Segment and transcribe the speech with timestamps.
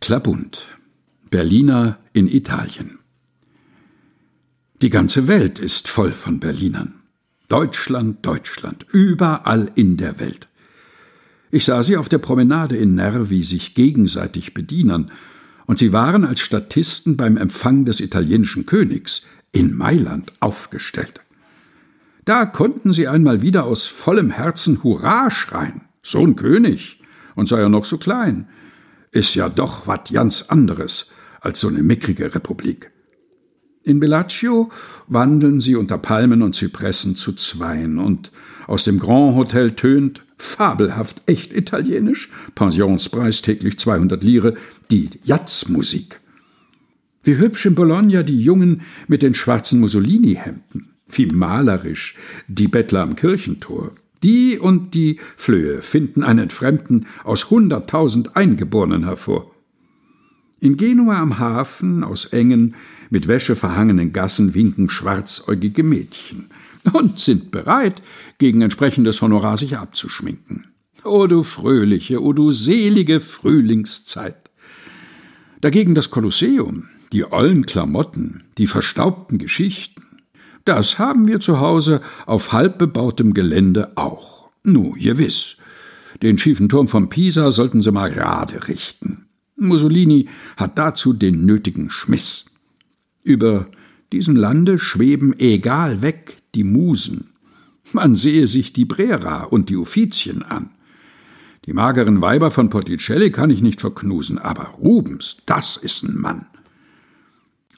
[0.00, 0.66] Klabund
[1.30, 2.98] Berliner in Italien
[4.80, 6.94] Die ganze Welt ist voll von Berlinern.
[7.50, 10.48] Deutschland, Deutschland, überall in der Welt.
[11.50, 15.10] Ich sah sie auf der Promenade in Nervi sich gegenseitig bedienen,
[15.66, 21.20] und sie waren als Statisten beim Empfang des italienischen Königs in Mailand aufgestellt.
[22.24, 25.82] Da konnten sie einmal wieder aus vollem Herzen Hurra schreien.
[26.02, 27.02] So ein König,
[27.34, 28.48] und sei er noch so klein,
[29.12, 32.90] ist ja doch wat ganz anderes als so eine mickrige Republik.
[33.82, 34.70] In Bellaccio
[35.08, 38.30] wandeln sie unter Palmen und Zypressen zu zweien, und
[38.66, 44.54] aus dem Grand Hotel tönt, fabelhaft echt italienisch, Pensionspreis täglich 200 Lire,
[44.90, 46.20] die Jazzmusik.
[47.22, 52.16] Wie hübsch in Bologna die Jungen mit den schwarzen Mussolini-Hemden, wie malerisch
[52.48, 53.92] die Bettler am Kirchentor.
[54.22, 59.50] Die und die Flöhe finden einen Fremden aus hunderttausend Eingeborenen hervor.
[60.60, 62.74] In Genua am Hafen, aus engen,
[63.08, 66.50] mit Wäsche verhangenen Gassen winken schwarzäugige Mädchen
[66.92, 68.02] und sind bereit,
[68.36, 70.66] gegen entsprechendes Honorar sich abzuschminken.
[71.02, 74.50] O du fröhliche, o du selige Frühlingszeit!
[75.62, 80.02] Dagegen das Kolosseum, die ollen Klamotten, die verstaubten Geschichten,
[80.64, 84.50] das haben wir zu Hause auf halbbebautem Gelände auch.
[84.62, 85.56] Nu, gewiss.
[86.22, 89.26] Den schiefen Turm von Pisa sollten sie mal gerade richten.
[89.56, 92.46] Mussolini hat dazu den nötigen Schmiss.
[93.22, 93.66] Über
[94.12, 97.30] diesem Lande schweben egal weg die Musen.
[97.92, 100.70] Man sehe sich die Brera und die Uffizien an.
[101.66, 106.46] Die mageren Weiber von Botticelli kann ich nicht verknusen, aber Rubens, das ist ein Mann.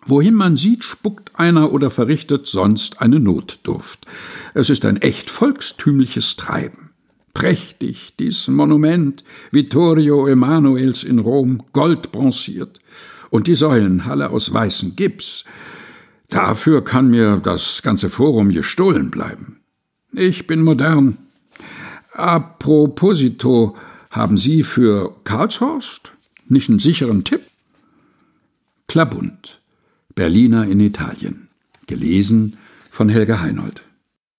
[0.05, 4.06] Wohin man sieht, spuckt einer oder verrichtet sonst eine Notdurft.
[4.55, 6.91] Es ist ein echt volkstümliches Treiben.
[7.34, 12.80] Prächtig, dies Monument Vittorio Emanuels in Rom, goldbronziert.
[13.30, 15.45] Und die Säulenhalle aus weißem Gips.
[16.28, 19.61] Dafür kann mir das ganze Forum gestohlen bleiben.
[20.12, 21.17] Ich bin modern.
[22.12, 23.77] Aproposito,
[24.11, 26.12] haben Sie für Karlshorst
[26.46, 27.41] nicht einen sicheren Tipp?
[28.89, 29.61] Klabund,
[30.14, 31.48] Berliner in Italien.
[31.86, 32.56] Gelesen
[32.90, 33.83] von Helga Heinold.